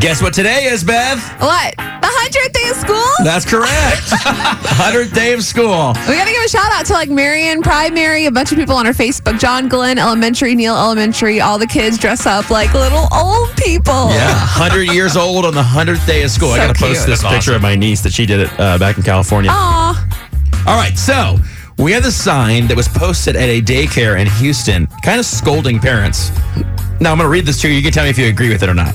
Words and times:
Guess 0.00 0.22
what 0.22 0.32
today 0.32 0.66
is, 0.66 0.84
Beth? 0.84 1.18
What? 1.40 1.74
The 1.76 1.82
100th 1.82 2.52
day 2.52 2.68
of 2.68 2.76
school? 2.76 3.02
That's 3.24 3.44
correct. 3.44 3.66
100th 4.78 5.12
day 5.12 5.32
of 5.32 5.42
school. 5.42 5.92
We 6.08 6.14
got 6.14 6.24
to 6.26 6.30
give 6.30 6.44
a 6.44 6.48
shout 6.48 6.70
out 6.70 6.86
to 6.86 6.92
like 6.92 7.10
Marion, 7.10 7.62
Primary, 7.62 8.26
a 8.26 8.30
bunch 8.30 8.52
of 8.52 8.58
people 8.58 8.76
on 8.76 8.86
our 8.86 8.92
Facebook. 8.92 9.40
John 9.40 9.68
Glenn 9.68 9.98
Elementary, 9.98 10.54
Neil 10.54 10.76
Elementary, 10.76 11.40
all 11.40 11.58
the 11.58 11.66
kids 11.66 11.98
dress 11.98 12.26
up 12.26 12.48
like 12.48 12.72
little 12.74 13.08
old 13.12 13.50
people. 13.56 14.10
Yeah, 14.10 14.28
100 14.34 14.92
years 14.92 15.16
old 15.16 15.44
on 15.44 15.54
the 15.54 15.62
100th 15.62 16.06
day 16.06 16.22
of 16.22 16.30
school. 16.30 16.50
I 16.50 16.58
got 16.58 16.76
to 16.76 16.80
post 16.80 17.06
this 17.06 17.20
That's 17.20 17.34
picture 17.34 17.50
awesome. 17.50 17.54
of 17.56 17.62
my 17.62 17.74
niece 17.74 18.00
that 18.02 18.12
she 18.12 18.24
did 18.24 18.40
it 18.40 18.60
uh, 18.60 18.78
back 18.78 18.98
in 18.98 19.02
California. 19.02 19.50
Aw. 19.52 20.64
All 20.68 20.76
right, 20.76 20.96
so 20.96 21.36
we 21.76 21.90
have 21.90 22.04
the 22.04 22.12
sign 22.12 22.68
that 22.68 22.76
was 22.76 22.86
posted 22.86 23.34
at 23.34 23.48
a 23.48 23.60
daycare 23.60 24.20
in 24.20 24.28
Houston, 24.28 24.86
kind 25.02 25.18
of 25.18 25.26
scolding 25.26 25.80
parents. 25.80 26.30
Now, 27.00 27.10
I'm 27.10 27.18
going 27.18 27.26
to 27.26 27.28
read 27.28 27.46
this 27.46 27.60
to 27.62 27.68
you. 27.68 27.74
You 27.74 27.82
can 27.82 27.90
tell 27.92 28.04
me 28.04 28.10
if 28.10 28.18
you 28.18 28.28
agree 28.28 28.48
with 28.48 28.62
it 28.62 28.68
or 28.68 28.74
not. 28.74 28.94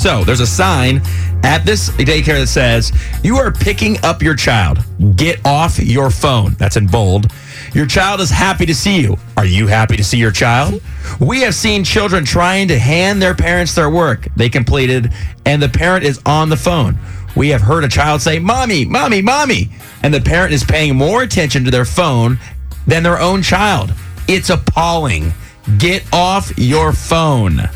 So, 0.00 0.24
there's 0.24 0.40
a 0.40 0.46
sign 0.46 1.02
at 1.44 1.66
this 1.66 1.90
daycare 1.90 2.38
that 2.40 2.46
says, 2.46 2.90
You 3.22 3.36
are 3.36 3.52
picking 3.52 4.02
up 4.02 4.22
your 4.22 4.34
child. 4.34 4.78
Get 5.14 5.44
off 5.44 5.78
your 5.78 6.08
phone. 6.08 6.54
That's 6.54 6.78
in 6.78 6.86
bold. 6.86 7.30
Your 7.74 7.84
child 7.84 8.22
is 8.22 8.30
happy 8.30 8.64
to 8.64 8.74
see 8.74 9.02
you. 9.02 9.18
Are 9.36 9.44
you 9.44 9.66
happy 9.66 9.98
to 9.98 10.02
see 10.02 10.16
your 10.16 10.30
child? 10.30 10.80
We 11.20 11.42
have 11.42 11.54
seen 11.54 11.84
children 11.84 12.24
trying 12.24 12.68
to 12.68 12.78
hand 12.78 13.20
their 13.20 13.34
parents 13.34 13.74
their 13.74 13.90
work 13.90 14.26
they 14.36 14.48
completed, 14.48 15.12
and 15.44 15.62
the 15.62 15.68
parent 15.68 16.02
is 16.04 16.18
on 16.24 16.48
the 16.48 16.56
phone. 16.56 16.98
We 17.36 17.50
have 17.50 17.60
heard 17.60 17.84
a 17.84 17.88
child 17.88 18.22
say, 18.22 18.38
Mommy, 18.38 18.86
Mommy, 18.86 19.20
Mommy, 19.20 19.68
and 20.02 20.14
the 20.14 20.20
parent 20.22 20.54
is 20.54 20.64
paying 20.64 20.96
more 20.96 21.22
attention 21.22 21.62
to 21.66 21.70
their 21.70 21.84
phone 21.84 22.38
than 22.86 23.02
their 23.02 23.20
own 23.20 23.42
child. 23.42 23.92
It's 24.26 24.48
appalling. 24.48 25.34
Get 25.76 26.10
off 26.10 26.56
your 26.56 26.94
phone. 26.94 27.68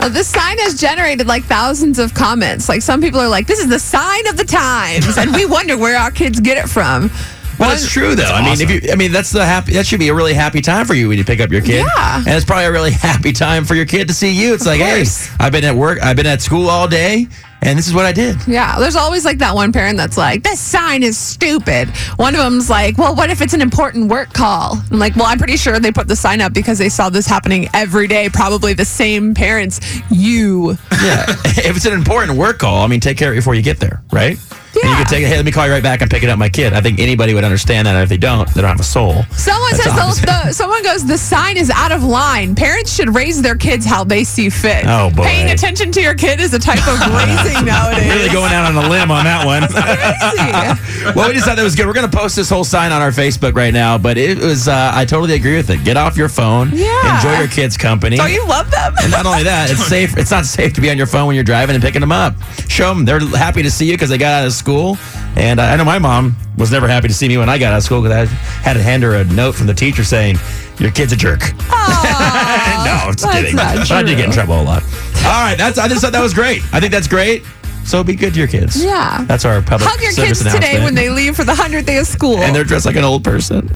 Uh, 0.00 0.08
this 0.08 0.28
sign 0.28 0.56
has 0.58 0.80
generated 0.80 1.26
like 1.26 1.44
thousands 1.44 1.98
of 1.98 2.14
comments. 2.14 2.70
Like 2.70 2.80
some 2.80 3.02
people 3.02 3.20
are 3.20 3.28
like, 3.28 3.46
this 3.46 3.58
is 3.58 3.68
the 3.68 3.78
sign 3.78 4.26
of 4.28 4.38
the 4.38 4.44
times. 4.44 5.18
and 5.18 5.34
we 5.34 5.44
wonder 5.44 5.76
where 5.76 5.98
our 5.98 6.10
kids 6.10 6.40
get 6.40 6.56
it 6.56 6.70
from. 6.70 7.10
Well, 7.60 7.72
it's 7.72 7.90
true 7.90 8.14
though. 8.14 8.24
I 8.24 8.42
mean, 8.44 8.60
if 8.60 8.70
you, 8.70 8.90
I 8.92 8.96
mean, 8.96 9.12
that's 9.12 9.30
the 9.30 9.44
happy. 9.44 9.74
That 9.74 9.86
should 9.86 10.00
be 10.00 10.08
a 10.08 10.14
really 10.14 10.34
happy 10.34 10.60
time 10.60 10.86
for 10.86 10.94
you 10.94 11.08
when 11.08 11.18
you 11.18 11.24
pick 11.24 11.40
up 11.40 11.50
your 11.50 11.60
kid. 11.60 11.86
Yeah. 11.96 12.16
and 12.16 12.28
it's 12.28 12.44
probably 12.44 12.64
a 12.64 12.72
really 12.72 12.90
happy 13.08 13.32
time 13.32 13.64
for 13.64 13.74
your 13.74 13.86
kid 13.86 14.08
to 14.08 14.14
see 14.14 14.30
you. 14.30 14.54
It's 14.54 14.66
like, 14.66 14.80
hey. 14.80 15.04
I've 15.38 15.52
been 15.52 15.64
at 15.64 15.74
work, 15.74 16.02
I've 16.02 16.16
been 16.16 16.26
at 16.26 16.40
school 16.40 16.68
all 16.68 16.88
day, 16.88 17.26
and 17.62 17.78
this 17.78 17.86
is 17.86 17.94
what 17.94 18.06
I 18.06 18.12
did. 18.12 18.36
Yeah, 18.46 18.78
there's 18.78 18.96
always 18.96 19.24
like 19.24 19.38
that 19.38 19.54
one 19.54 19.72
parent 19.72 19.98
that's 19.98 20.16
like, 20.16 20.42
this 20.42 20.58
sign 20.58 21.02
is 21.02 21.18
stupid. 21.18 21.88
One 22.16 22.34
of 22.34 22.40
them's 22.40 22.70
like, 22.70 22.96
well, 22.96 23.14
what 23.14 23.28
if 23.30 23.42
it's 23.42 23.52
an 23.52 23.60
important 23.60 24.08
work 24.10 24.32
call? 24.32 24.78
I'm 24.90 24.98
like, 24.98 25.14
well, 25.16 25.26
I'm 25.26 25.38
pretty 25.38 25.56
sure 25.58 25.78
they 25.78 25.92
put 25.92 26.08
the 26.08 26.16
sign 26.16 26.40
up 26.40 26.54
because 26.54 26.78
they 26.78 26.88
saw 26.88 27.10
this 27.10 27.26
happening 27.26 27.68
every 27.74 28.06
day. 28.06 28.28
Probably 28.30 28.72
the 28.72 28.84
same 28.86 29.34
parents. 29.34 29.80
You. 30.10 30.78
Yeah, 31.02 31.26
if 31.44 31.76
it's 31.76 31.86
an 31.86 31.92
important 31.92 32.38
work 32.38 32.58
call, 32.58 32.82
I 32.82 32.86
mean, 32.86 33.00
take 33.00 33.18
care 33.18 33.30
of 33.30 33.36
it 33.36 33.40
before 33.40 33.54
you 33.54 33.62
get 33.62 33.78
there, 33.78 34.02
right? 34.10 34.38
And 34.82 34.90
you 34.90 34.90
Yeah. 34.90 34.96
can 35.02 35.06
take 35.06 35.22
it. 35.24 35.28
Hey, 35.28 35.36
let 35.36 35.44
me 35.44 35.52
call 35.52 35.66
you 35.66 35.72
right 35.72 35.82
back. 35.82 36.02
I'm 36.02 36.08
picking 36.08 36.28
up 36.30 36.38
my 36.38 36.48
kid. 36.48 36.72
I 36.72 36.80
think 36.80 36.98
anybody 37.00 37.34
would 37.34 37.44
understand 37.44 37.86
that. 37.86 37.94
And 37.94 38.02
if 38.02 38.08
they 38.08 38.16
don't, 38.16 38.48
they 38.54 38.60
don't 38.60 38.70
have 38.70 38.80
a 38.80 38.84
soul. 38.84 39.24
Someone 39.36 39.70
That's 39.72 39.84
says 39.84 40.20
the, 40.20 40.26
the, 40.46 40.52
someone 40.52 40.82
goes, 40.82 41.06
the 41.06 41.18
sign 41.18 41.56
is 41.56 41.70
out 41.70 41.92
of 41.92 42.02
line. 42.02 42.54
Parents 42.54 42.92
should 42.94 43.14
raise 43.14 43.42
their 43.42 43.56
kids 43.56 43.84
how 43.86 44.04
they 44.04 44.24
see 44.24 44.48
fit. 44.50 44.84
Oh, 44.86 45.10
boy. 45.10 45.24
Paying 45.24 45.50
attention 45.50 45.92
to 45.92 46.00
your 46.00 46.14
kid 46.14 46.40
is 46.40 46.54
a 46.54 46.58
type 46.58 46.86
of 46.88 46.98
raising 47.14 47.64
nowadays. 47.66 48.08
Really 48.12 48.28
going 48.30 48.52
out 48.52 48.66
on 48.74 48.84
a 48.84 48.88
limb 48.88 49.10
on 49.10 49.24
that 49.24 49.44
one. 49.44 49.62
Crazy. 49.68 51.12
well, 51.16 51.28
we 51.28 51.34
just 51.34 51.46
thought 51.46 51.56
that 51.56 51.62
was 51.64 51.74
good. 51.74 51.86
We're 51.86 51.92
going 51.92 52.10
to 52.10 52.16
post 52.16 52.36
this 52.36 52.48
whole 52.48 52.64
sign 52.64 52.92
on 52.92 53.02
our 53.02 53.10
Facebook 53.10 53.54
right 53.54 53.72
now, 53.72 53.98
but 53.98 54.16
it 54.16 54.38
was, 54.38 54.68
uh, 54.68 54.92
I 54.94 55.04
totally 55.04 55.34
agree 55.34 55.56
with 55.56 55.70
it. 55.70 55.84
Get 55.84 55.96
off 55.96 56.16
your 56.16 56.28
phone. 56.28 56.70
Yeah. 56.72 57.16
Enjoy 57.16 57.38
your 57.38 57.48
kids' 57.48 57.76
company. 57.76 58.16
Don't 58.16 58.32
you 58.32 58.46
love 58.46 58.70
them? 58.70 58.94
And 59.02 59.10
not 59.12 59.26
only 59.26 59.42
that, 59.44 59.70
it's 59.70 59.84
safe. 59.88 60.16
It's 60.16 60.30
not 60.30 60.46
safe 60.46 60.72
to 60.74 60.80
be 60.80 60.90
on 60.90 60.96
your 60.96 61.06
phone 61.06 61.26
when 61.26 61.34
you're 61.34 61.44
driving 61.44 61.74
and 61.74 61.82
picking 61.82 62.00
them 62.00 62.12
up. 62.12 62.34
Show 62.68 62.94
them 62.94 63.04
they're 63.04 63.20
happy 63.20 63.62
to 63.62 63.70
see 63.70 63.86
you 63.86 63.94
because 63.94 64.08
they 64.10 64.18
got 64.18 64.40
out 64.42 64.46
of 64.46 64.52
school. 64.52 64.69
And 65.36 65.58
uh, 65.60 65.64
I 65.64 65.76
know 65.76 65.84
my 65.84 65.98
mom 65.98 66.36
was 66.56 66.70
never 66.70 66.86
happy 66.88 67.08
to 67.08 67.14
see 67.14 67.28
me 67.28 67.36
when 67.38 67.48
I 67.48 67.58
got 67.58 67.72
out 67.72 67.78
of 67.78 67.82
school 67.82 68.02
because 68.02 68.28
I 68.28 68.32
had 68.62 68.74
to 68.74 68.82
hand 68.82 69.02
her 69.02 69.14
a 69.16 69.24
note 69.24 69.54
from 69.54 69.66
the 69.66 69.74
teacher 69.74 70.04
saying, 70.04 70.36
"Your 70.78 70.90
kid's 70.90 71.12
a 71.12 71.16
jerk." 71.16 71.40
no, 71.60 71.66
I'm 71.70 73.12
just 73.12 73.22
that's 73.22 73.34
kidding. 73.36 73.56
not 73.56 73.76
But 73.76 73.90
I 73.90 74.02
did 74.02 74.16
get 74.16 74.26
in 74.26 74.32
trouble 74.32 74.60
a 74.60 74.62
lot. 74.62 74.82
All 74.82 75.42
right, 75.44 75.56
that's. 75.56 75.78
I 75.78 75.88
just 75.88 76.02
thought 76.02 76.12
that 76.12 76.22
was 76.22 76.34
great. 76.34 76.62
I 76.72 76.80
think 76.80 76.92
that's 76.92 77.08
great. 77.08 77.42
So 77.84 78.04
be 78.04 78.14
good 78.14 78.34
to 78.34 78.38
your 78.38 78.48
kids. 78.48 78.82
Yeah. 78.82 79.24
That's 79.26 79.44
our 79.44 79.60
public 79.62 79.88
Hug 79.90 80.00
your 80.00 80.12
service 80.12 80.42
kids 80.42 80.54
today 80.54 80.76
announcement. 80.76 80.84
when 80.84 80.94
they 80.94 81.10
leave 81.10 81.34
for 81.34 81.44
the 81.44 81.54
100th 81.54 81.86
day 81.86 81.96
of 81.96 82.06
school. 82.06 82.36
and 82.38 82.54
they're 82.54 82.62
dressed 82.62 82.86
like 82.86 82.94
an 82.94 83.04
old 83.04 83.24
person. 83.24 83.68